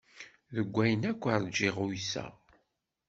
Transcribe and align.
Deg 0.55 0.67
wayen 0.73 1.03
akk 1.11 1.23
rǧiɣ 1.41 1.75
uyseɣ. 1.85 2.33